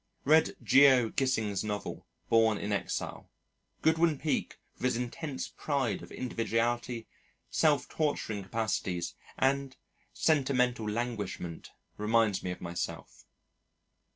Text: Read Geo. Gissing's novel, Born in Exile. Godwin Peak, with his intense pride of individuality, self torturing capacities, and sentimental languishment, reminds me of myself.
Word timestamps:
Read 0.25 0.55
Geo. 0.63 1.09
Gissing's 1.09 1.63
novel, 1.63 2.07
Born 2.27 2.57
in 2.57 2.71
Exile. 2.71 3.29
Godwin 3.83 4.17
Peak, 4.17 4.57
with 4.77 4.85
his 4.85 4.95
intense 4.97 5.49
pride 5.49 6.01
of 6.01 6.11
individuality, 6.11 7.05
self 7.51 7.87
torturing 7.87 8.41
capacities, 8.41 9.13
and 9.37 9.77
sentimental 10.11 10.89
languishment, 10.89 11.69
reminds 11.97 12.41
me 12.41 12.49
of 12.49 12.61
myself. 12.61 13.25